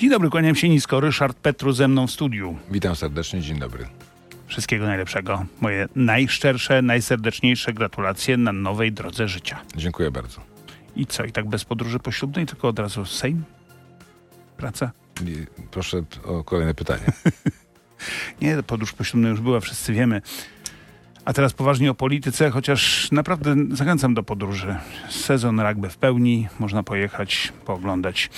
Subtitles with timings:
[0.00, 1.00] Dzień dobry, kłaniam się nisko.
[1.00, 2.58] Ryszard Petru ze mną w studiu.
[2.70, 3.86] Witam serdecznie, dzień dobry.
[4.46, 5.46] Wszystkiego najlepszego.
[5.60, 9.58] Moje najszczersze, najserdeczniejsze gratulacje na nowej drodze życia.
[9.76, 10.40] Dziękuję bardzo.
[10.96, 13.44] I co, i tak bez podróży poślubnej, tylko od razu Sejm?
[14.56, 14.90] Praca?
[15.26, 17.04] I proszę o kolejne pytanie.
[18.42, 20.22] Nie, podróż poślubna już była, wszyscy wiemy.
[21.24, 24.76] A teraz poważnie o polityce, chociaż naprawdę zachęcam do podróży.
[25.08, 28.30] Sezon rugby w pełni, można pojechać, pooglądać.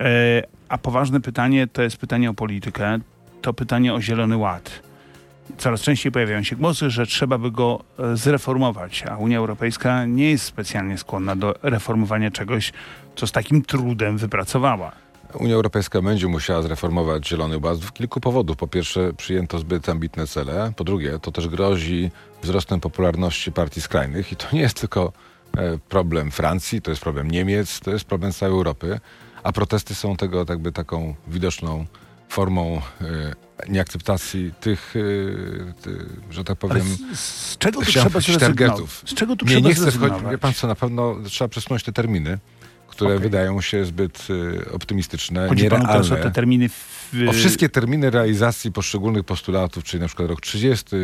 [0.00, 2.98] E, a poważne pytanie to jest pytanie o politykę,
[3.42, 4.82] to pytanie o Zielony Ład.
[5.58, 10.30] Coraz częściej pojawiają się głosy, że trzeba by go e, zreformować, a Unia Europejska nie
[10.30, 12.72] jest specjalnie skłonna do reformowania czegoś,
[13.16, 15.03] co z takim trudem wypracowała.
[15.38, 18.56] Unia Europejska będzie musiała zreformować Zielony Ład z kilku powodów.
[18.56, 20.72] Po pierwsze, przyjęto zbyt ambitne cele.
[20.76, 22.10] Po drugie, to też grozi
[22.42, 24.32] wzrostem popularności partii skrajnych.
[24.32, 25.12] I to nie jest tylko
[25.56, 29.00] e, problem Francji, to jest problem Niemiec, to jest problem całej Europy.
[29.42, 31.86] A protesty są tego jakby taką widoczną
[32.28, 33.34] formą e,
[33.68, 39.02] nieakceptacji tych, e, ty, że tak powiem, z, z, czego tu trzeba targetów.
[39.06, 40.30] Z czego tu nie, trzeba nie chcę wchodzić.
[40.30, 42.38] Wie pan co, na pewno trzeba przesunąć te terminy,
[42.94, 43.22] które Okej.
[43.22, 44.28] wydają się zbyt
[44.66, 46.30] e, optymistyczne, Chodzi panu teraz o nierealne.
[46.30, 50.96] te terminy w, O wszystkie terminy realizacji poszczególnych postulatów, czyli na przykład rok 30,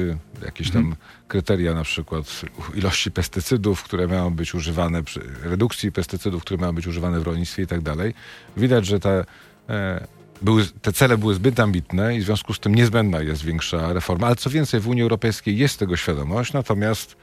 [0.44, 0.96] jakieś tam
[1.28, 2.42] kryteria na przykład
[2.74, 7.62] ilości pestycydów, które mają być używane, przy redukcji pestycydów, które mają być używane w rolnictwie
[7.62, 8.14] i tak dalej.
[8.56, 9.24] Widać, że te,
[9.68, 10.06] e,
[10.42, 14.26] były, te cele były zbyt ambitne i w związku z tym niezbędna jest większa reforma.
[14.26, 17.16] Ale co więcej, w Unii Europejskiej jest tego świadomość, natomiast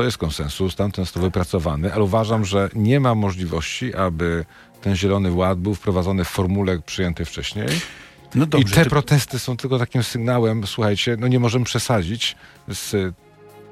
[0.00, 4.44] to jest konsensus, tamten jest to wypracowany, ale uważam, że nie ma możliwości, aby
[4.80, 7.68] ten zielony ład był wprowadzony w formule przyjętej wcześniej.
[8.34, 12.36] No I dobrze, te ty- protesty są tylko takim sygnałem, słuchajcie, no nie możemy przesadzić
[12.68, 13.14] z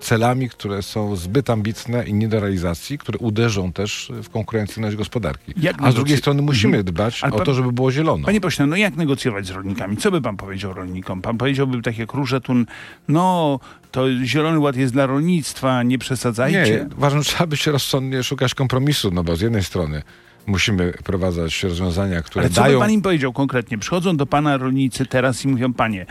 [0.00, 5.52] celami, które są zbyt ambitne i nie do realizacji, które uderzą też w konkurencyjność gospodarki.
[5.56, 6.94] Jak A z drugiej strony musimy Mhm.
[6.94, 8.26] dbać Ale o pan- to, żeby było zielono.
[8.26, 9.96] Panie pośle, no jak negocjować z rolnikami?
[9.96, 11.22] Co by pan powiedział rolnikom?
[11.22, 12.66] Pan powiedziałby tak jak Różetun,
[13.08, 13.60] no
[13.90, 16.86] to Zielony Ład jest dla rolnictwa, nie przesadzajcie.
[16.90, 20.02] Nie, uważam, że trzeba być rozsądnie szukać kompromisu, no bo z jednej strony
[20.48, 22.80] musimy wprowadzać rozwiązania, które Ale co by dają...
[22.80, 23.78] pan im powiedział konkretnie?
[23.78, 26.06] Przychodzą do pana rolnicy teraz i mówią, panie,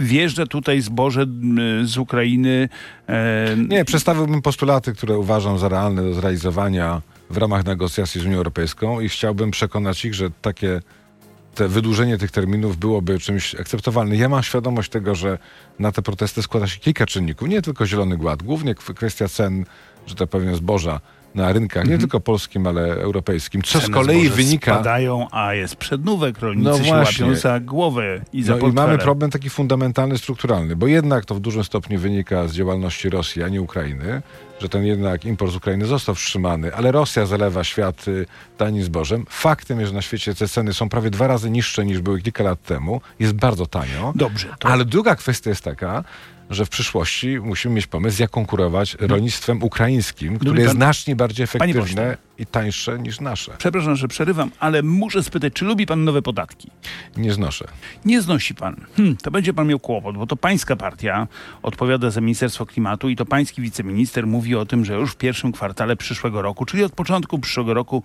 [0.00, 1.26] wjeżdża tutaj zboże
[1.84, 2.68] z Ukrainy.
[3.08, 8.36] E, Nie, przedstawiłbym postulaty, które uważam za realne do zrealizowania w ramach negocjacji z Unią
[8.36, 10.80] Europejską i chciałbym przekonać ich, że takie
[11.54, 14.18] te wydłużenie tych terminów byłoby czymś akceptowalnym.
[14.18, 15.38] Ja mam świadomość tego, że
[15.78, 19.64] na te protesty składa się kilka czynników, nie tylko Zielony Ład, głównie kw- kwestia cen,
[20.06, 21.00] że tak powiem, zboża
[21.34, 24.74] na rynkach, nie tylko polskim, ale europejskim, co z ceny kolei zboża wynika...
[24.74, 27.26] Spadają, a jest przednówek, rolnicy No się właśnie.
[27.26, 31.34] łapią za głowę i za No i mamy problem taki fundamentalny, strukturalny, bo jednak to
[31.34, 34.22] w dużym stopniu wynika z działalności Rosji, a nie Ukrainy,
[34.60, 38.26] że ten jednak import z Ukrainy został wstrzymany, ale Rosja zalewa świat y,
[38.56, 39.26] tanim zbożem.
[39.28, 42.44] Faktem jest, że na świecie te ceny są prawie dwa razy niższe niż były kilka
[42.44, 43.00] lat temu.
[43.20, 44.12] Jest bardzo tanio.
[44.16, 46.04] Dobrze, to Ale druga kwestia jest taka,
[46.50, 51.44] że w przyszłości musimy mieć pomysł, jak konkurować rolnictwem ukraińskim, które pan- jest znacznie bardziej
[51.44, 53.52] efektywne i tańsze niż nasze.
[53.58, 56.70] przepraszam, że przerywam, ale muszę spytać, czy lubi pan nowe podatki?
[57.16, 57.64] Nie znoszę.
[58.04, 58.76] Nie znosi pan.
[58.96, 61.28] Hm, to będzie pan miał kłopot, bo to pańska partia
[61.62, 65.52] odpowiada za Ministerstwo Klimatu i to pański wiceminister mówi o tym, że już w pierwszym
[65.52, 68.02] kwartale przyszłego roku, czyli od początku przyszłego roku,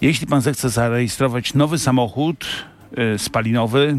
[0.00, 2.46] jeśli pan zechce zarejestrować nowy samochód
[3.14, 3.96] y, spalinowy,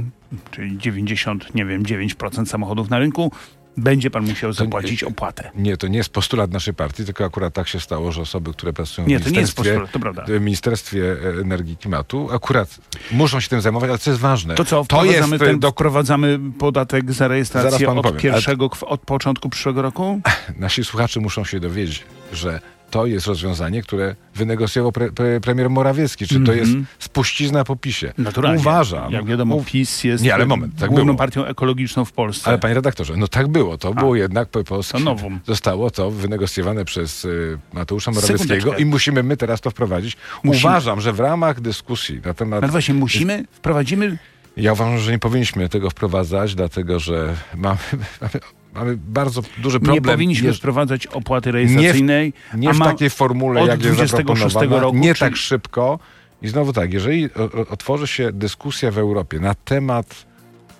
[0.51, 3.31] czyli 90, nie wiem, 9% samochodów na rynku,
[3.79, 5.51] będzie pan musiał zapłacić opłatę.
[5.56, 8.73] Nie, to nie jest postulat naszej partii, tylko akurat tak się stało, że osoby, które
[8.73, 12.78] pracują Nie, w to jest Ministerstwie, postulat, to w Ministerstwie Energii i Klimatu, akurat
[13.12, 15.59] muszą się tym zajmować, ale co jest ważne, To co, to wprowadzamy, jest e, ten,
[15.59, 20.22] do, wprowadzamy podatek za rejestrację od powiem, pierwszego, kw- od początku przyszłego roku?
[20.57, 22.03] nasi słuchacze muszą się dowiedzieć,
[22.34, 22.59] że
[22.92, 26.86] to jest rozwiązanie, które wynegocjował pre, pre, premier Morawiecki, czy to jest Mhm.
[27.00, 28.14] spuścizna po PiSie.
[28.18, 28.60] Naturalnie.
[28.60, 29.12] Uważam.
[29.12, 31.18] Jak wiadomo, u- PiS jest Nie, ale moment, tak główną było.
[31.18, 32.48] partią ekologiczną w Polsce.
[32.50, 33.78] Ale panie redaktorze, no tak było.
[33.78, 34.60] To było jednak po
[35.04, 35.40] nowum.
[35.48, 40.18] Zostało to wynegocjowane przez y, Mateusza Morawieckiego i musimy my teraz to wprowadzić.
[40.44, 40.70] Musimy.
[40.70, 42.64] Uważam, że w ramach dyskusji na temat.
[42.64, 44.18] Ale właśnie musimy, wprowadzimy,
[44.58, 47.78] Ja uważam, że nie powinniśmy tego wprowadzać, dlatego że mamy,
[48.22, 48.32] mamy,
[48.76, 49.96] mamy bardzo duży problem.
[49.96, 52.34] nie powinniśmy Nie- wprowadzać opłaty rejestracyjnej.
[52.54, 56.00] Nie a w ma- takiej formule, jak jest 26 zaproponowana, roku, nie tak szybko.
[56.42, 57.30] I znowu tak, jeżeli
[57.70, 60.26] otworzy się dyskusja w Europie na temat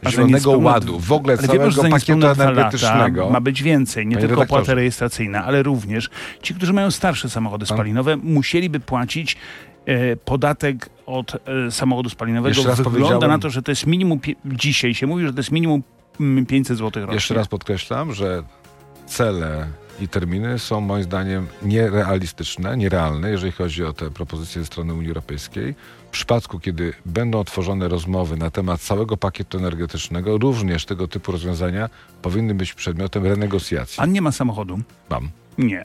[0.10, 4.16] Zielonego Ładu, w ogóle pan, całego że za pakietu energetycznego, Lata ma być więcej, nie
[4.16, 4.62] Panie tylko redaktorze.
[4.62, 6.10] opłaty rejestracyjne, ale również
[6.42, 9.38] ci, którzy mają starsze samochody Pan- spalinowe, musieliby płacić
[9.86, 11.36] e, podatek od
[11.68, 12.62] e, samochodu spalinowego.
[12.90, 15.84] Wygląda na to, że to jest minimum, dzisiaj się mówi, że to jest minimum
[16.48, 17.16] 500 zł rocznie.
[17.16, 18.44] Jeszcze raz podkreślam, że
[19.07, 19.68] cele
[20.01, 25.07] i terminy są moim zdaniem nierealistyczne, nierealne, jeżeli chodzi o te propozycje ze strony Unii
[25.07, 25.75] Europejskiej.
[26.07, 31.89] W przypadku, kiedy będą otworzone rozmowy na temat całego pakietu energetycznego, również tego typu rozwiązania
[32.21, 33.98] powinny być przedmiotem renegocjacji.
[33.98, 34.80] Pan nie ma samochodu?
[35.10, 35.30] Mam.
[35.60, 35.84] Nie.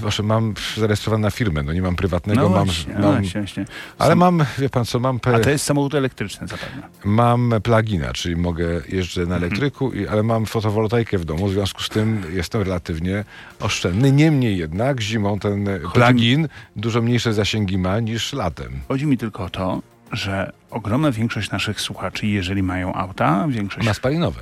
[0.00, 3.40] Proszę, mam zarejestrowane na firmę, no nie mam prywatnego, No mam, właśnie, mam no właśnie,
[3.40, 3.64] właśnie.
[3.98, 6.82] ale Sam- mam, wie pan co, mam, pe- A to jest samochód elektryczny zapewne.
[7.04, 9.40] mam plugina, czyli mogę jeżdżę Mhm.
[9.40, 13.24] na elektryku, i, ale mam fotowoltaikę w domu, w związku z tym jestem relatywnie
[13.60, 14.12] oszczędny.
[14.12, 18.80] Niemniej jednak zimą ten plugin dużo mniejsze zasięgi ma niż latem.
[18.88, 19.82] Chodzi mi tylko o to,
[20.12, 24.40] że ogromna większość naszych słuchaczy, jeżeli mają auta, większość Ma spalinowe.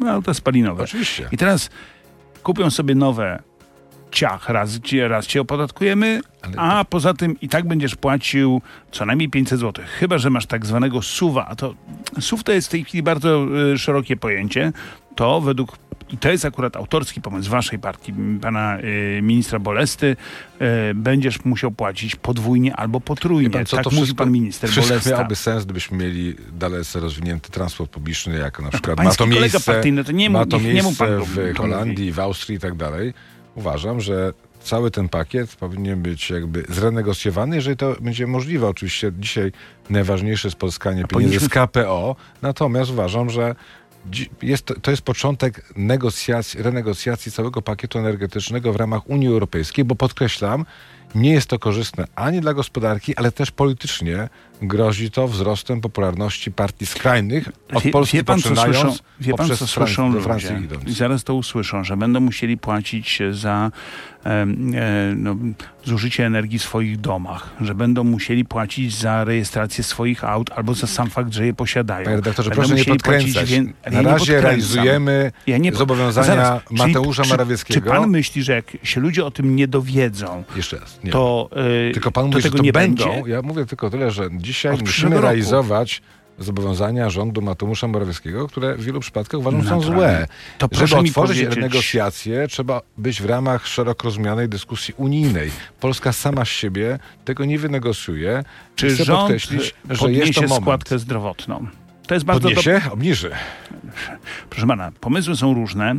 [0.00, 0.82] ma auta spalinowe.
[0.82, 1.28] Oczywiście.
[1.32, 1.70] I teraz
[2.42, 3.42] kupią sobie nowe
[4.20, 4.78] ciach, raz,
[5.08, 6.20] raz cię opodatkujemy,
[6.56, 8.62] a poza tym i tak będziesz płacił
[8.92, 9.84] co najmniej 500 zł.
[9.98, 11.74] Chyba, że masz tak zwanego suwa, a to
[12.20, 14.72] SUV to jest w tej chwili bardzo y, szerokie pojęcie.
[15.16, 15.76] To według
[16.12, 18.12] i to jest akurat autorski pomysł waszej partii,
[18.42, 20.06] pana y, ministra Bolesty,
[20.62, 23.50] y, będziesz musiał płacić podwójnie albo potrójnie.
[23.50, 25.10] Pan co, tak to mówi wszystko- pan minister Wszystko Bolesta.
[25.10, 29.40] miałoby sens, gdybyśmy mieli dalece rozwinięty transport publiczny, jak na przykład ma pański to kolega
[29.40, 32.12] miejsce, partyjny, to nie ma to niech- nie mu pan miejsce to- w to Holandii,
[32.12, 33.12] w Austrii i tak dalej.
[33.54, 34.32] Uważam, że
[34.62, 38.68] cały ten pakiet powinien być jakby zrenegocjowany, jeżeli to będzie możliwe.
[38.68, 39.52] Oczywiście dzisiaj
[39.90, 43.54] najważniejsze jest pozyskanie pieniędzy z KPO, natomiast uważam, że
[44.42, 49.94] jest, to- to jest początek negocjacji, renegocjacji całego pakietu energetycznego w ramach Unii Europejskiej, bo
[49.94, 50.64] podkreślam,
[51.14, 54.28] nie jest to korzystne ani dla gospodarki, ale też politycznie
[54.62, 59.48] grozi to wzrostem popularności partii skrajnych od Wie, Polski wie pan, co słyszą, wie pan,
[59.48, 60.64] co słyszą Francji ludzie?
[60.64, 60.84] idąc.
[60.84, 63.70] I zaraz to usłyszą, że będą musieli płacić za
[64.24, 65.36] em, e, no,
[65.84, 70.86] zużycie energii w swoich domach, że będą musieli płacić za rejestrację swoich aut albo za
[70.86, 72.04] sam fakt, że je posiadają.
[72.04, 73.50] Panie redaktorze, Będą proszę nie podkręcać.
[73.50, 74.42] Na ja nie razie podkręcam.
[74.42, 77.80] realizujemy Ja nie zobowiązania Zaraz, czyli Mateusza czy- Morawieckiego.
[77.80, 80.99] Czy pan myśli, że jak się ludzie o tym nie dowiedzą, Jeszcze raz.
[81.04, 81.10] Nie.
[81.12, 81.50] to,
[81.88, 83.04] e, tylko pan mówi, że to nie będą.
[83.08, 83.30] będzie?
[83.30, 86.02] Ja mówię tylko tyle, że dzisiaj Od musimy realizować
[86.38, 90.26] zobowiązania rządu Mateusza Morawieckiego, które w wielu przypadkach uważam są złe.
[90.58, 95.50] To Żeby otworzyć powiedzieć- negocjacje, trzeba być w ramach szeroko rozumianej dyskusji unijnej.
[95.80, 98.44] Polska sama z siebie tego nie wynegocjuje.
[98.76, 100.62] Czy Chcę rząd podkreślić, że jest to podniesie moment.
[100.62, 101.66] składkę zdrowotną?
[102.10, 102.48] To jest bardzo.
[102.48, 102.80] Podniesie?
[102.90, 103.30] Obniży.
[104.50, 105.94] Proszę pana, pomysły są różne.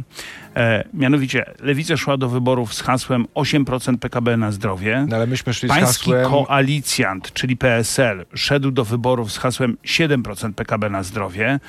[0.56, 5.06] E, mianowicie, Lewica szła do wyborów z hasłem 8% PKB na zdrowie.
[5.10, 6.32] No ale myśmy szli z Pański hasłem...
[6.32, 11.60] koalicjant, czyli PSL, szedł do wyborów z hasłem 7% PKB na zdrowie.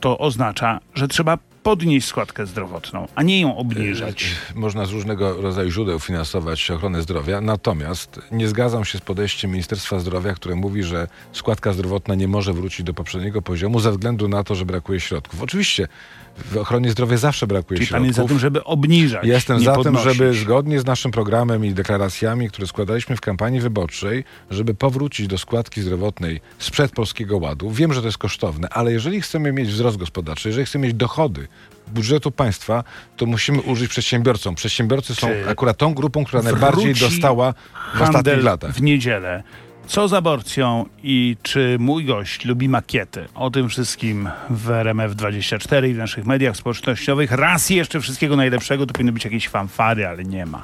[0.00, 4.24] To oznacza, że trzeba podnieść składkę zdrowotną, a nie ją obniżać.
[4.54, 9.98] Można z różnego rodzaju źródeł finansować ochronę zdrowia, natomiast nie zgadzam się z podejściem Ministerstwa
[9.98, 14.44] Zdrowia, które mówi, że składka zdrowotna nie może wrócić do poprzedniego poziomu ze względu na
[14.44, 15.42] to, że brakuje środków.
[15.42, 15.88] Oczywiście
[16.36, 18.06] w ochronie zdrowia zawsze brakuje Czyli pan środków.
[18.06, 20.12] jest za tym, żeby obniżać, Jestem za tym, podnosić.
[20.12, 25.38] żeby zgodnie z naszym programem i deklaracjami, które składaliśmy w kampanii wyborczej, żeby powrócić do
[25.38, 27.70] składki zdrowotnej sprzed Polskiego Ładu.
[27.70, 31.48] Wiem, że to jest kosztowne, ale jeżeli chcemy mieć wzrost gospodarczy, jeżeli chcemy mieć dochody
[31.88, 32.84] budżetu państwa,
[33.16, 34.54] to musimy użyć przedsiębiorcom.
[34.54, 37.54] Przedsiębiorcy są Czy akurat tą grupą, która najbardziej dostała
[37.94, 38.72] w ostatnich latach.
[38.72, 39.42] w niedzielę.
[39.86, 43.24] Co z aborcją i czy mój gość lubi makiety?
[43.34, 47.32] O tym wszystkim w RMF24 i w naszych mediach społecznościowych.
[47.32, 48.86] Raz jeszcze wszystkiego najlepszego.
[48.86, 50.62] To powinny być jakieś fanfary, ale nie ma.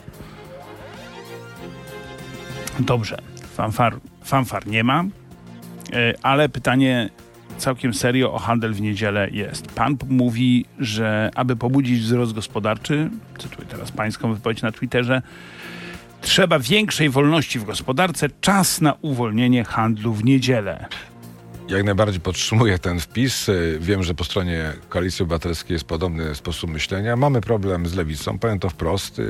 [2.80, 3.18] Dobrze.
[3.56, 5.04] Fanfar, fanfar nie ma,
[5.92, 7.10] E, ale pytanie
[7.62, 9.66] całkiem serio o handel w niedzielę jest.
[9.66, 15.22] Pan mówi, że aby pobudzić wzrost gospodarczy, cytuję teraz pańską wypowiedź na Twitterze,
[16.22, 20.86] Trzeba większej wolności w gospodarce, czas na uwolnienie handlu w niedzielę.
[21.68, 23.50] Jak najbardziej podtrzymuję ten wpis.
[23.80, 27.16] Wiem, że po stronie Koalicji Obywatelskiej jest podobny sposób myślenia.
[27.16, 29.20] Mamy problem z lewicą, powiem to wprost.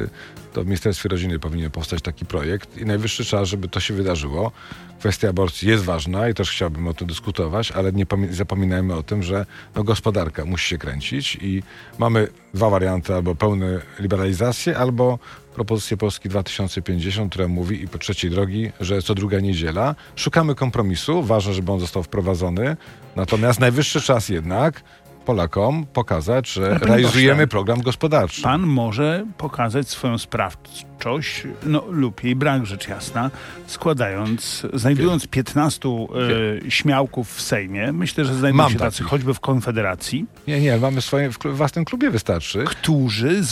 [0.53, 4.53] To w Ministerstwie Rodziny powinien powstać taki projekt i najwyższy czas, żeby to się wydarzyło.
[4.99, 9.03] Kwestia aborcji jest ważna i też chciałbym o tym dyskutować, ale nie pomi- zapominajmy o
[9.03, 11.63] tym, że no, gospodarka musi się kręcić i
[11.99, 15.19] mamy dwa warianty, albo pełne liberalizację, albo
[15.55, 19.95] propozycję Polski 2050, która mówi i po trzeciej drogi, że co druga niedziela.
[20.17, 22.77] Szukamy kompromisu, ważne, żeby on został wprowadzony,
[23.17, 24.83] natomiast najwyższy czas jednak
[25.25, 28.43] Polakom pokazać, że realizujemy program gospodarczy.
[28.43, 33.31] Pan może pokazać swoją sprawczość, no lub jej brak, rzecz jasna,
[33.67, 37.93] składając, znajdując 15 e, śmiałków w Sejmie.
[37.93, 41.85] Myślę, że znajdują Mam się tacy choćby w Konfederacji, Nie, nie, mamy swoje, w własnym
[41.85, 42.65] klubie wystarczy.
[42.65, 43.43] którzy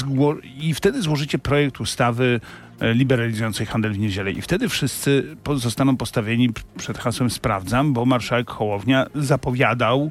[0.60, 2.40] i wtedy złożycie projekt ustawy
[2.80, 4.30] e, liberalizującej handel w niedzielę.
[4.30, 10.10] I wtedy wszyscy zostaną postawieni przed hasłem sprawdzam, bo marszałek Hołownia zapowiadał,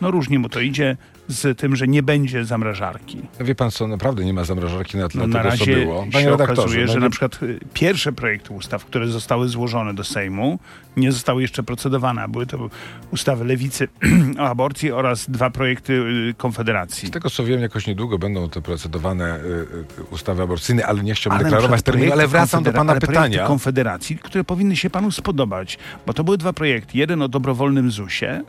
[0.00, 0.96] no różnie mu to idzie,
[1.30, 3.22] z tym, że nie będzie zamrażarki.
[3.40, 6.06] Wie pan co, naprawdę nie ma zamrażarki na tle No, na tego, co razie było.
[6.12, 10.58] się okazuje, no że na przykład y, pierwsze projekty ustaw, które zostały złożone do Sejmu,
[10.96, 12.28] nie zostały jeszcze procedowane.
[12.28, 12.70] Były to
[13.10, 13.88] ustawy Lewicy
[14.38, 17.08] o aborcji oraz dwa projekty y, Konfederacji.
[17.08, 19.66] Z tego co wiem, jakoś niedługo będą te procedowane y,
[20.10, 23.46] ustawy aborcyjne, ale nie chciałbym Ale deklarować terminu, ale wracam do pana pytania.
[23.46, 26.98] Konfederacji, które powinny się panu spodobać, bo to były dwa projekty.
[26.98, 28.42] Jeden o dobrowolnym ZUS-ie,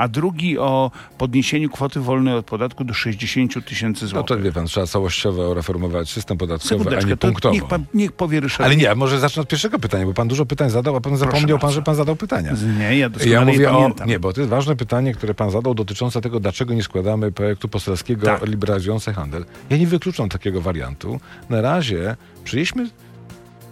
[0.00, 4.36] a drugi o podniesieniu kwoty wolnej od podatku do 60 tysięcy No złotych.
[4.36, 7.54] to wie pan, trzeba całościowo reformować system podatkowy, a nie to punktowo.
[7.54, 8.66] niech, pan, niech powie Ryszard.
[8.66, 11.58] Ale nie, może zacznę od pierwszego pytania, bo pan dużo pytań zadał, a pan zapomniał
[11.58, 12.52] pan, że pan zadał pytania.
[12.78, 13.74] Nie, ja doskonale Ja mówię o.
[13.80, 14.08] pamiętam.
[14.08, 17.68] Nie, bo to jest ważne pytanie, które pan zadał dotyczące tego, dlaczego nie składamy projektu
[17.68, 18.46] poselskiego Tak.
[18.46, 19.44] liberalizujące handel.
[19.70, 21.20] Ja nie wykluczam takiego wariantu.
[21.48, 22.90] Na razie przyjęliśmy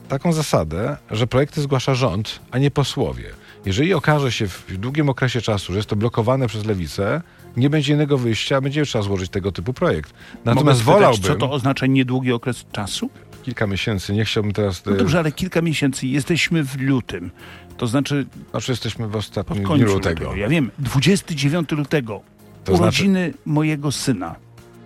[0.08, 3.24] taką zasadę, że projekty zgłasza rząd, a nie posłowie.
[3.68, 7.22] Jeżeli okaże się w długim okresie czasu, że jest to blokowane przez lewicę,
[7.56, 10.12] nie będzie innego wyjścia, będzie trzeba złożyć tego typu projekt.
[10.12, 13.10] Mogę Natomiast spytać, wolałbym Co to oznacza niedługi okres czasu?
[13.42, 14.86] kilka miesięcy, nie chciałbym teraz.
[14.86, 16.06] No e, dobrze, ale kilka miesięcy.
[16.06, 17.30] Jesteśmy w lutym.
[17.76, 19.94] To znaczy Znaczy jesteśmy w ostatnim dniu lutego.
[19.94, 20.36] lutego.
[20.36, 22.20] Ja wiem, 29 lutego.
[22.64, 24.34] To znaczy- urodziny mojego syna.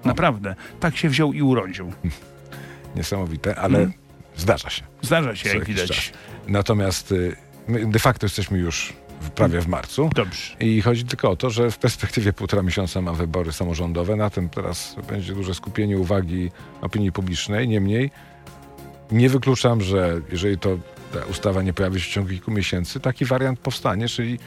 [0.04, 0.54] Naprawdę.
[0.80, 1.92] Tak się wziął i urodził.
[2.96, 3.92] Niesamowite, ale Mhm.
[4.36, 4.82] zdarza się.
[5.02, 5.88] Zdarza się, co jak widać.
[5.88, 6.10] czas.
[6.48, 7.36] Natomiast y,
[7.72, 10.10] my de facto jesteśmy już w, prawie w marcu.
[10.14, 10.56] Dobrze.
[10.60, 14.16] I chodzi tylko o to, że w perspektywie półtora miesiąca ma wybory samorządowe.
[14.16, 16.50] Na tym teraz będzie duże skupienie uwagi
[16.80, 17.68] opinii publicznej.
[17.68, 18.10] Niemniej
[19.10, 20.78] nie wykluczam, że jeżeli to
[21.12, 24.38] ta ustawa nie pojawi się w ciągu kilku miesięcy, taki wariant powstanie, czyli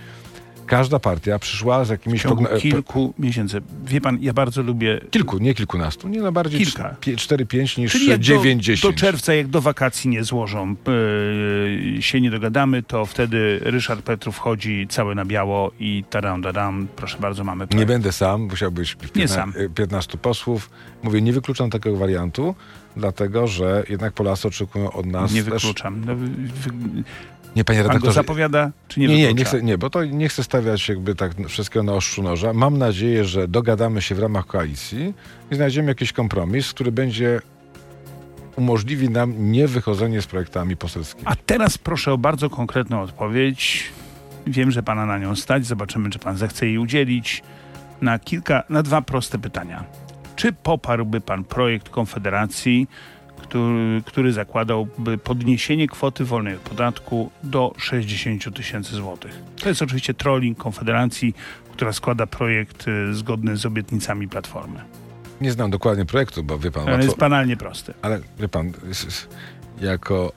[0.67, 3.62] każda partia przyszła z W jakimiś ciągu progno- kilku miesięcy.
[3.86, 5.01] Wie pan, ja bardzo lubię...
[5.12, 6.95] kilku, nie kilkunastu, nie no bardziej Kilka.
[7.01, 10.75] 4-5 niż Czyli jak 9 do, 10 do czerwca, jak do wakacji nie złożą,
[11.95, 16.88] yy, się nie dogadamy, to wtedy Ryszard Petrów wchodzi cały na biało i tadam, tadam,
[16.95, 17.88] proszę bardzo, mamy Nie projekt.
[17.88, 19.53] będę sam, musiał być 15, Nie sam.
[19.75, 20.69] 15 posłów.
[21.03, 22.55] Mówię, nie wykluczam takiego wariantu,
[22.98, 25.53] dlatego że jednak Polacy oczekują od nas Nie też...
[25.53, 26.05] wykluczam.
[26.05, 26.69] No, wy, wy,
[27.56, 28.14] Nie, panie pan go redaktorze.
[28.14, 31.32] zapowiada, czy nie nie, nie, nie chcę, nie, bo to nie chcę stawiać jakby tak
[31.48, 32.54] wszystkiego na ostrzu noża.
[32.54, 35.14] Mam nadzieję, że dogadamy się w ramach koalicji
[35.52, 37.42] i znajdziemy jakiś kompromis, który będzie
[38.56, 41.28] umożliwi nam nie wychodzenie z projektami poselskimi.
[41.28, 43.92] A teraz proszę o bardzo konkretną odpowiedź.
[44.48, 45.66] Wiem, że pana na nią stać.
[45.66, 47.44] Zobaczymy, czy pan zechce jej udzielić.
[48.02, 49.84] Na kilka, na dwa proste pytania.
[50.36, 52.88] Czy poparłby pan projekt Konfederacji,
[53.48, 59.42] który, który zakładałby podniesienie kwoty wolnej od podatku do 60 tysięcy złotych?
[59.62, 61.36] To jest oczywiście trolling Konfederacji,
[61.72, 64.80] która składa projekt y, zgodny z obietnicami Platformy.
[65.42, 67.94] Nie znam dokładnie projektu, bo wie pan, Ale łatwo, jest banalnie prosty.
[68.02, 68.72] Ale wie pan,
[69.82, 70.32] jako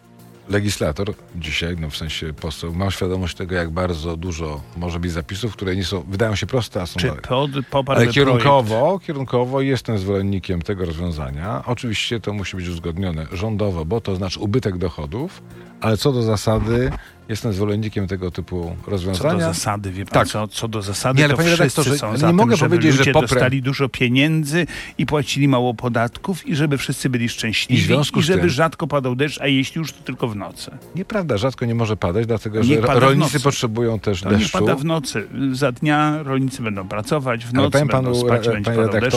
[0.49, 5.53] legislator dzisiaj, no w sensie poseł, mam świadomość tego, jak bardzo dużo może być zapisów,
[5.53, 8.15] które nie są, wydają się proste, a są Czy pod, Ale projekt?
[8.15, 11.63] kierunkowo, kierunkowo jestem zwolennikiem tego rozwiązania.
[11.67, 15.43] Oczywiście to musi być uzgodnione rządowo, bo to znaczy ubytek dochodów,
[15.81, 16.91] ale co do zasady
[17.29, 19.41] jestem zwolennikiem tego typu Co do rozwiązania.
[19.41, 20.29] zasady, wie pan Tak.
[20.29, 22.69] co, co do zasady, Nie, ale to wszyscy redaktorze, są nie za tym, mogę żeby
[22.77, 24.67] powiedzieć, że ludzie poprę- dostali dużo pieniędzy
[24.99, 28.51] i płacili mało podatków i żeby wszyscy byli szczęśliwi I w związku i żeby tym-
[28.51, 30.71] rzadko padał deszcz, a jeśli już, to tylko w nocy.
[30.95, 34.59] Nieprawda, rzadko nie może padać, dlatego że rolnicy potrzebują też To nie deszczu.
[34.59, 35.27] pada w nocy.
[35.53, 39.01] Za dnia rolnicy będą pracować, w Ale nocy będą panu, spać, re- będzie panie padał
[39.01, 39.17] deszcz.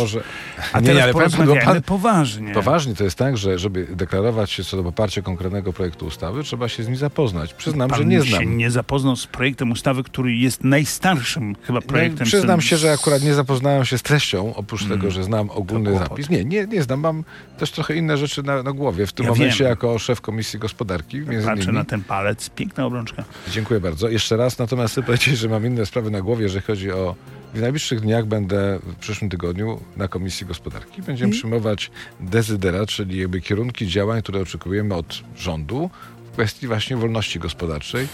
[0.73, 2.53] A nie, teraz nie, ale porozmawiajmy pan, poważnie.
[2.53, 6.69] Poważnie to jest tak, że żeby deklarować się co do poparcia konkretnego projektu ustawy, trzeba
[6.69, 7.53] się z nim zapoznać.
[7.53, 8.57] Przyznam, Pan że nie się znam.
[8.57, 12.19] nie zapoznał z projektem ustawy, który jest najstarszym chyba projektem.
[12.19, 15.49] No, przyznam się, że akurat nie zapoznałem się z treścią, oprócz Mm, tego, że znam
[15.49, 16.29] ogólny zapis.
[16.29, 16.99] Nie, nie, nie znam.
[16.99, 17.23] Mam
[17.57, 19.07] też trochę inne rzeczy na, na głowie.
[19.07, 19.69] W tym Ja momencie wiem.
[19.69, 21.77] jako szef Komisji Gospodarki, między Patrzę innymi.
[21.77, 23.23] na ten palec, piękna obrączka.
[23.51, 24.09] Dziękuję bardzo.
[24.09, 27.15] Jeszcze raz, natomiast chcę powiedzieć, że mam inne sprawy na głowie, jeżeli chodzi o...
[27.53, 31.01] W najbliższych dniach będę w przyszłym tygodniu na Komisji Gospodarki.
[31.01, 31.37] Będziemy Mm.
[31.39, 35.89] przyjmować dezyderat, czyli jakby kierunki działań, które oczekujemy od rządu
[36.33, 38.07] kwestii właśnie wolności gospodarczej.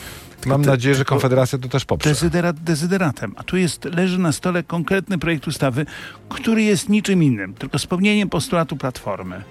[0.45, 2.09] Mam te- nadzieję, że Konfederacja to też poprze.
[2.09, 3.33] Dezyderat dezyderatem.
[3.37, 5.85] A tu jest, leży na stole konkretny projekt ustawy,
[6.29, 9.41] który jest niczym innym, tylko spełnieniem postulatu Platformy.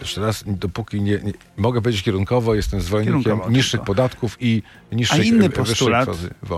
[0.00, 3.86] Jeszcze raz, dopóki nie, nie mogę powiedzieć kierunkowo, jestem zwolennikiem niższych tylko.
[3.86, 4.62] podatków i
[4.92, 6.08] A niższych inny e, postulat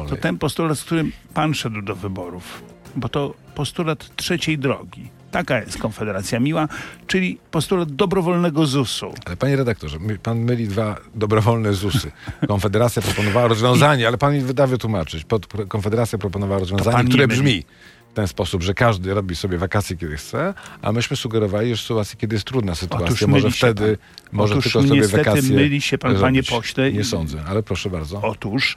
[0.09, 2.63] to ten postulat, z którym pan szedł do wyborów.
[2.97, 5.09] Bo to postulat trzeciej drogi.
[5.31, 6.69] Taka jest Konfederacja Miła,
[7.07, 9.15] czyli postulat dobrowolnego ZUS-u.
[9.27, 12.13] Ale panie redaktorze, pan myli dwa dobrowolne ZUSy.
[12.49, 15.27] Konfederacja proponowała rozwiązanie, ale pan mi wyda wytłumaczyć.
[15.69, 17.65] Konfederacja proponowała rozwiązanie, pan które brzmi
[18.11, 21.81] w ten sposób, że każdy robi sobie wakacje, kiedy chce, a myśmy sugerowali, że w
[21.81, 23.99] sytuacji, kiedy jest trudna sytuacja, Otóż może wtedy
[24.33, 26.51] może Otóż tylko sobie niestety wakacje myli się pan, panie robić.
[26.51, 26.93] pośle.
[26.93, 28.23] Nie sądzę, ale proszę bardzo.
[28.23, 28.77] Otóż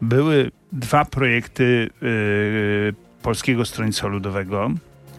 [0.00, 4.70] były dwa projekty yy, Polskiego Stronnictwa Ludowego,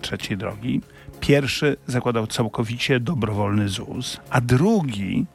[0.02, 0.82] trzeciej drogi.
[1.20, 5.26] Pierwszy zakładał całkowicie dobrowolny ZUS, a drugi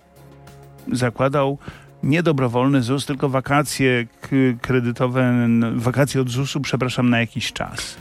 [0.92, 1.58] zakładał
[2.02, 4.06] nie dobrowolny ZUS, tylko wakacje
[4.60, 7.96] kredytowe, wakacje od ZUS-u, przepraszam, na jakiś czas.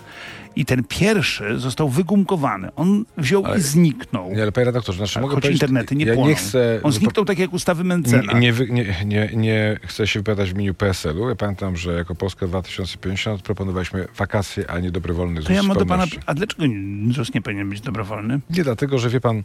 [0.55, 2.69] I ten pierwszy został wygumkowany.
[2.75, 4.31] On wziął Ale- i zniknął.
[4.33, 6.29] Nie, ale panie redaktorze, znaczy Tak, mogę choć internety nie ja płoną.
[6.29, 6.79] nie chcę...
[6.83, 8.39] On zniknął tak jak ustawy Mencena.
[8.39, 11.29] Nie, nie, nie, nie, chcę się wypowiadać w imieniu PSL-u.
[11.29, 15.77] Ja pamiętam, że jako Polska 2050 proponowaliśmy wakacje, a nie dobrowolny ZUS To ja mam
[15.77, 16.05] do pana...
[16.25, 16.63] A dlaczego
[17.12, 18.39] ZUS nie powinien być dobrowolny?
[18.50, 19.43] Nie dlatego, że wie pan,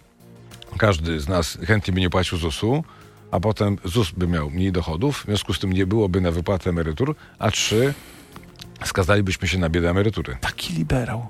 [0.78, 2.84] każdy z nas chętnie by nie płacił ZUS-u,
[3.30, 6.70] a potem ZUS by miał mniej dochodów, w związku z tym nie byłoby na wypłatę
[6.70, 7.94] emerytur, a trzy,
[8.84, 10.36] skazalibyśmy się na biedę emerytury.
[10.40, 11.26] Taki liberał.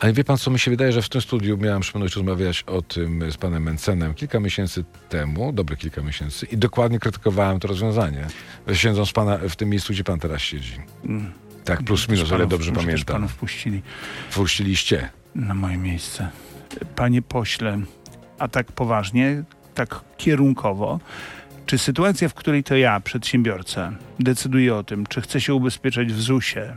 [0.00, 2.82] Ale wie pan, co mi się wydaje, że w tym studiu miałem przyjemność rozmawiać o
[2.82, 8.26] tym z panem Mencenem kilka miesięcy temu, dobre kilka miesięcy, i dokładnie krytykowałem to rozwiązanie,
[8.72, 10.74] siedząc pana w tym miejscu, gdzie pan teraz siedzi.
[11.04, 11.32] Mm.
[11.64, 13.14] Tak, plus minus, ale dobrze pamiętam.
[13.16, 13.82] panów wpuścili
[14.30, 15.08] Wpuściliście.
[15.34, 16.28] na moje miejsce.
[16.96, 17.80] Panie pośle,
[18.38, 19.42] a tak poważnie,
[19.74, 21.00] tak kierunkowo,
[21.66, 26.20] czy sytuacja, w której to ja, przedsiębiorca, decyduję o tym, czy chcę się ubezpieczać w
[26.22, 26.76] ZUS-ie,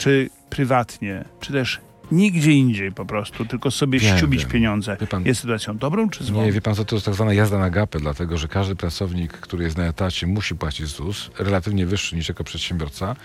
[0.00, 1.80] czy prywatnie, czy też
[2.12, 4.50] nigdzie indziej po prostu, tylko sobie ściubić wiem.
[4.50, 6.44] pieniądze, pan- jest sytuacją dobrą czy złą?
[6.44, 9.32] Nie, wie pan co, to jest tak zwana jazda na gapę, dlatego że każdy pracownik,
[9.32, 13.16] który jest na etacie, musi płacić ZUS, relatywnie wyższy niż jako przedsiębiorca.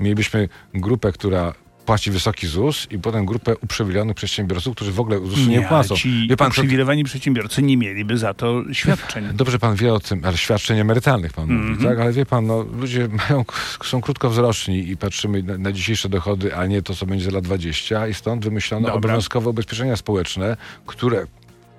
[0.00, 1.54] Mielibyśmy grupę, która
[1.86, 5.94] płaci wysoki ZUS i potem grupę uprzywilejonych przedsiębiorców, którzy w ogóle ZUS-u nie, płacą.
[5.96, 9.24] ci Wie pan, uprzywilejowani przedsiębiorcy nie mieliby za to świadczeń.
[9.34, 11.88] Dobrze pan wie o tym, ale świadczeń emerytalnych pan mówi, Mhm.
[11.88, 12.00] tak?
[12.00, 13.44] Ale wie pan, no, ludzie mają,
[13.84, 17.44] są krótkowzroczni i patrzymy na, na dzisiejsze dochody, a nie to, co będzie za lat
[17.44, 18.96] 20 i stąd wymyślono Dobra.
[18.98, 21.26] obowiązkowe ubezpieczenia społeczne, które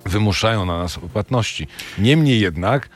[0.06, 1.68] wymuszają na nas płatności.
[1.98, 2.90] Niemniej jednak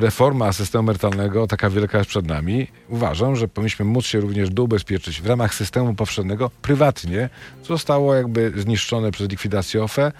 [0.00, 5.20] reforma systemu emerytalnego, taka wielka jest przed nami, uważam, że powinniśmy móc się również doubezpieczyć
[5.20, 7.28] w ramach systemu powszechnego prywatnie,
[7.62, 10.12] co zostało jakby zniszczone przez likwidację OFE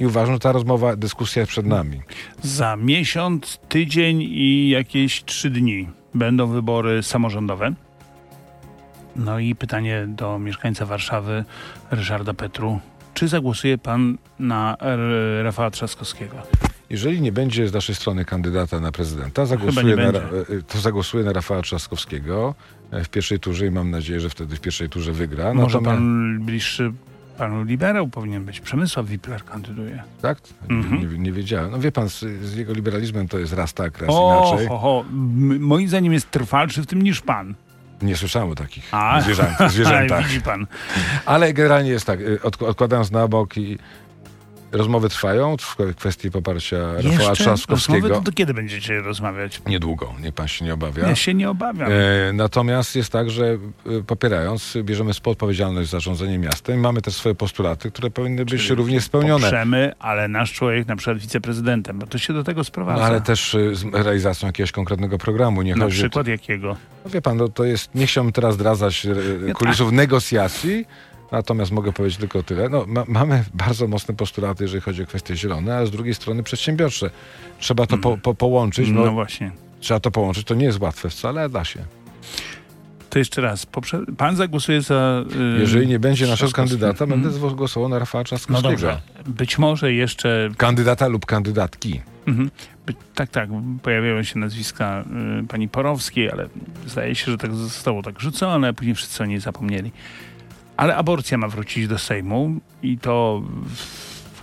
[0.00, 2.00] i uważam, że ta rozmowa, dyskusja jest przed nami.
[2.42, 7.74] Za miesiąc, tydzień i jakieś trzy dni będą wybory samorządowe.
[9.16, 11.44] No i pytanie do mieszkańca Warszawy,
[11.90, 12.80] Ryszarda Petru.
[13.14, 14.76] Czy zagłosuje pan na
[15.42, 16.36] Rafała Trzaskowskiego?
[16.90, 20.12] Jeżeli nie będzie z naszej strony kandydata na prezydenta, zagłosuję na, e,
[20.68, 22.54] to zagłosuję na Rafała Trzaskowskiego
[22.90, 25.54] e, w pierwszej turze i mam nadzieję, że wtedy w pierwszej turze wygra.
[25.54, 26.92] Może Natomiast- pan bliższy
[27.38, 28.60] panu liberał powinien być.
[28.60, 30.02] Przemysław Wipler kandyduje.
[30.22, 30.38] Tak?
[30.68, 31.12] Mhm.
[31.12, 31.70] Nie, nie wiedziałem.
[31.70, 34.68] No wie pan, z, z jego liberalizmem to jest raz tak, raz O, inaczej.
[34.68, 35.04] ho, ho.
[35.10, 37.54] M- moim zdaniem jest trwalszy w tym niż pan.
[38.02, 39.70] Nie słyszałem o takich A, zwierzętach.
[39.74, 40.26] zwierzętach.
[40.28, 40.66] widzi pan.
[41.26, 43.78] Ale generalnie jest tak, y, od, odkładając na bok i
[44.74, 48.08] rozmowy trwają w kwestii poparcia Rafała Jeszcze rozmowy, Trzaskowskiego.
[48.08, 49.62] to, to kiedy będziecie rozmawiać?
[49.66, 51.08] Niedługo, niech pan się nie obawia.
[51.08, 51.88] Ja się nie obawiam.
[51.92, 53.58] E, natomiast jest tak, że e,
[54.06, 56.80] popierając, bierzemy współodpowiedzialność za rządzenie miastem.
[56.80, 59.40] Mamy też swoje postulaty, które powinny być Czyli również spełnione.
[59.42, 63.02] Poprzemy, ale nasz człowiek na przykład wiceprezydentem, bo to się do tego No, sprowadza.
[63.04, 65.62] ale też e, z realizacją jakiegoś konkretnego programu.
[65.62, 66.76] Nie na chodzi przykład jakiego?
[67.04, 69.06] No, wie pan, no, to jest, nie chciałbym teraz zdradzać
[69.50, 70.86] e, kulisów negocjacji,
[71.32, 72.68] natomiast mogę powiedzieć tylko tyle.
[72.68, 76.42] No, ma, mamy bardzo mocne postulaty, jeżeli chodzi o kwestie zielone, a z drugiej strony
[76.42, 77.10] przedsiębiorcze.
[77.58, 78.88] Trzeba to po, po, połączyć.
[78.90, 79.50] No No, właśnie.
[79.80, 80.46] Trzeba to połączyć.
[80.46, 81.80] To nie jest łatwe wcale, ale da się.
[83.10, 83.66] To jeszcze raz.
[84.18, 85.24] Pan zagłosuje za...
[85.56, 87.22] y, Jeżeli nie będzie naszego kandydata, Mhm.
[87.22, 88.68] będę zwo- głosował na Rafała No Trzaskowskiego.
[88.70, 89.00] dobrze.
[89.26, 90.48] Być może jeszcze...
[90.56, 92.00] Kandydata lub kandydatki.
[92.26, 92.50] Mhm.
[92.86, 93.48] By- Tak, tak.
[93.82, 95.04] Pojawiają się nazwiska
[95.42, 96.48] y, pani Porowskiej, ale
[96.86, 99.92] zdaje się, że tak zostało tak rzucone, a później wszyscy o niej zapomnieli.
[100.76, 103.42] Ale aborcja ma wrócić do Sejmu i to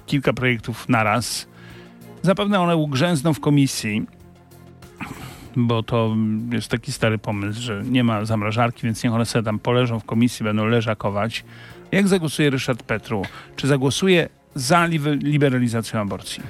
[0.06, 1.48] kilka projektów naraz.
[2.22, 4.06] Zapewne one ugrzęzną w komisji,
[5.56, 6.16] bo to
[6.52, 10.06] jest taki stary pomysł, że nie ma zamrażarki, więc niech one sobie tam poleżą w
[10.06, 11.44] komisji, będą leżakować.
[11.92, 13.22] Jak zagłosuje Ryszard Petru?
[13.56, 16.44] Czy zagłosuje za libe- liberalizacją aborcji?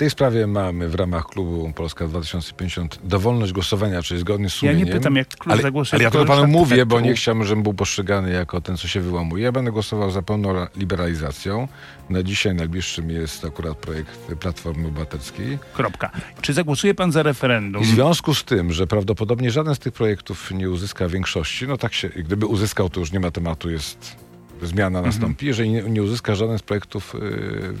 [0.00, 4.58] W tej sprawie mamy w ramach klubu Polska 2050 dowolność głosowania, czyli zgodnie z Ja
[4.60, 4.86] sumieniem.
[4.86, 5.96] nie pytam, jak klub ale, zagłosuje.
[5.96, 7.10] ale ja to tylko panu mówię, bo Petru.
[7.10, 9.44] nie chciałbym, żebym był postrzegany jako ten, co się wyłamuje.
[9.44, 11.68] Ja będę głosował za pełną ra- liberalizacją.
[12.10, 15.58] Na dzisiaj najbliższym jest akurat projekt Platformy Obywatelskiej.
[15.74, 16.10] Kropka.
[16.40, 17.82] Czy zagłosuje pan za referendum?
[17.82, 21.76] I w związku z tym, że prawdopodobnie żaden z tych projektów nie uzyska większości, no
[21.76, 24.16] tak się, gdyby uzyskał, to już nie ma tematu, jest
[24.62, 25.04] zmiana Mhm.
[25.14, 25.46] nastąpi.
[25.46, 27.14] Jeżeli nie, nie uzyska żaden z projektów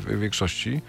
[0.08, 0.80] yy, większości,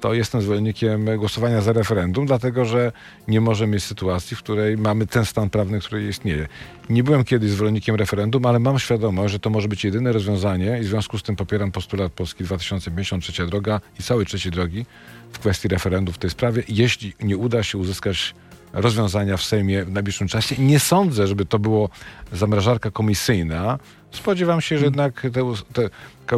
[0.00, 2.92] to jestem zwolennikiem głosowania za referendum, dlatego że
[3.28, 6.48] nie może mieć sytuacji, w której mamy ten stan prawny, który istnieje.
[6.90, 10.82] Nie byłem kiedyś zwolennikiem referendum, ale mam świadomość, że to może być jedyne rozwiązanie i
[10.82, 14.86] w związku z tym popieram postulat Polski 2053 droga i całej trzeciej drogi
[15.32, 18.34] w kwestii referendum w tej sprawie, jeśli nie uda się uzyskać
[18.72, 20.56] rozwiązania w Sejmie w najbliższym czasie.
[20.58, 21.88] Nie sądzę, żeby to było
[22.32, 23.78] zamrażarka komisyjna.
[24.10, 25.26] Spodziewam się, że jednak
[25.72, 25.90] te,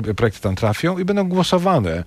[0.03, 2.05] te projekty tam trafią i będą głosowane.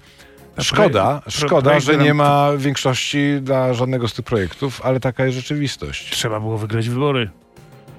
[0.60, 6.12] Szkoda, szkoda, że nie ma większości dla żadnego z tych projektów, ale taka jest rzeczywistość.
[6.12, 7.30] Trzeba było wygrać wybory.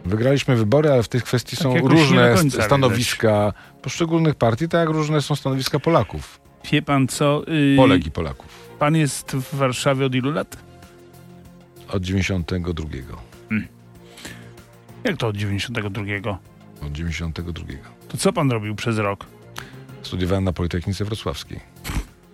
[0.04, 5.22] Wygraliśmy wybory, ale w tej kwestii tak są różne stanowiska poszczególnych partii, tak jak różne
[5.22, 6.40] są stanowiska Polaków.
[6.72, 7.42] Wie pan co?
[7.46, 8.68] Yy, Polek i Polaków.
[8.78, 10.56] Pan jest w Warszawie od ilu lat?
[11.88, 12.88] Od 92.
[13.48, 13.68] Hmm.
[15.04, 16.38] Jak to od 92?
[16.82, 17.64] Od 92.
[18.08, 19.26] To co pan robił przez rok?
[20.02, 21.60] Studiowałem na Politechnice Wrocławskiej.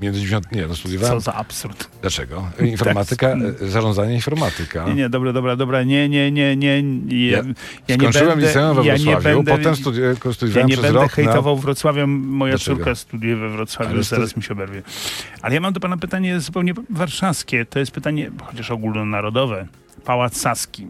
[0.03, 0.53] Między 90...
[0.53, 1.15] Nie, no studiowałem...
[1.15, 1.89] Co za absurd.
[2.01, 2.51] Dlaczego?
[2.73, 3.69] Informatyka, tak.
[3.69, 4.89] zarządzanie informatyka.
[4.89, 6.83] Nie, nie, dobra, dobra, dobra, nie, nie, nie, nie.
[7.29, 7.43] Ja,
[7.89, 10.01] ja skończyłem będę, liceum we Wrocławiu, ja będę, potem studi
[10.33, 11.63] studiowałem Ja nie będę hejtował na...
[11.63, 12.77] Wrocławia, moja Dlaczego?
[12.77, 14.83] córka studiuje we Wrocławiu, Ale zaraz mi się oberwie.
[15.43, 17.67] Ale ja mam do pana pytanie zupełnie warszawskie.
[17.67, 19.67] To jest pytanie, chociaż ogólnonarodowe.
[20.05, 20.87] Pałac Saski,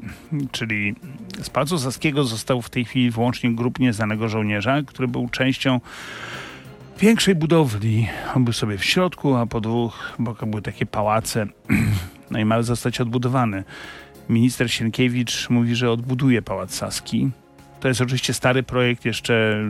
[0.53, 0.95] czyli
[1.43, 5.81] z Pałacu Saskiego został w tej chwili wyłącznie grup nieznanego żołnierza, który był częścią
[7.03, 8.09] większej budowli.
[8.35, 11.47] On był sobie w środku, a po dwóch bokach były takie pałace.
[12.31, 13.65] No i miał zostać odbudowany.
[14.29, 17.31] Minister Sienkiewicz mówi, że odbuduje Pałac Saski.
[17.81, 19.65] To jest oczywiście stary projekt jeszcze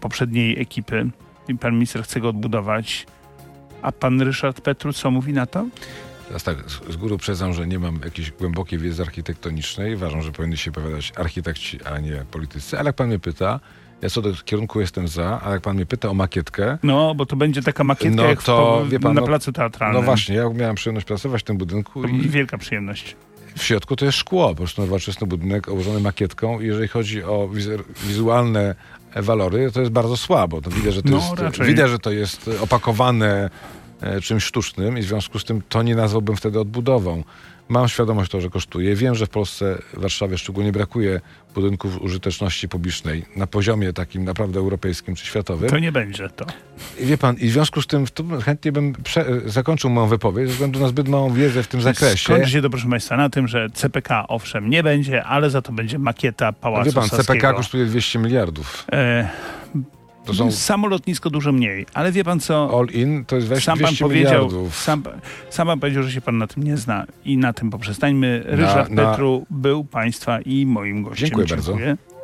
[0.00, 1.10] poprzedniej ekipy.
[1.48, 3.06] I pan minister chce go odbudować.
[3.82, 5.66] A pan Ryszard Petru co mówi na to?
[6.44, 6.56] Tak,
[6.90, 9.94] z góry przyznam, że nie mam jakiejś głębokiej wiedzy architektonicznej.
[9.94, 12.78] Uważam, że powinny się powiadać architekci, a nie politycy.
[12.78, 13.60] Ale jak pan mnie pyta,
[14.02, 16.78] ja co do kierunku jestem za, a jak pan mnie pyta o makietkę...
[16.82, 20.00] No, bo to będzie taka makietka no, jak to, w, pan, na no, placu teatralnym.
[20.00, 22.02] No właśnie, ja miałem przyjemność pracować w tym budynku.
[22.02, 23.16] To i wielka przyjemność.
[23.56, 27.48] W środku to jest szkło, po prostu nowoczesny budynek obłożony makietką i jeżeli chodzi o
[28.06, 28.74] wizualne
[29.16, 30.60] walory, to jest bardzo słabo.
[30.60, 33.50] To widać, że to, no, jest, widać, że to jest opakowane
[34.00, 37.24] e, czymś sztucznym i w związku z tym to nie nazwałbym wtedy odbudową.
[37.68, 38.96] Mam świadomość to, że kosztuje.
[38.96, 41.20] Wiem, że w Polsce, w Warszawie szczególnie brakuje
[41.54, 45.70] budynków użyteczności publicznej na poziomie takim naprawdę europejskim czy światowym.
[45.70, 46.46] To nie będzie to.
[47.00, 48.06] I wie pan, i w związku z tym
[48.44, 48.92] chętnie bym
[49.46, 52.24] zakończył moją wypowiedź ze względu na zbyt małą wiedzę w tym zakresie.
[52.24, 55.72] Skończy się to, proszę Państwa, na tym, że CPK owszem nie będzie, ale za to
[55.72, 57.24] będzie makieta Pałacu Wie pan, Saskiego.
[57.24, 58.86] CPK kosztuje 200 miliardów.
[58.92, 59.28] E
[60.26, 60.52] to są...
[60.52, 62.78] Samo lotnisko dużo mniej, ale wie pan co...
[62.78, 65.02] All in to jest sam pan powiedział, sam,
[65.50, 68.42] sam, pan powiedział, że się pan na tym nie zna i na tym poprzestańmy.
[68.46, 69.10] Ryszard na, na...
[69.10, 71.28] Petru był państwa i moim gościem.
[71.28, 71.86] Dziękuję, Dziękuję.
[71.86, 72.15] bardzo.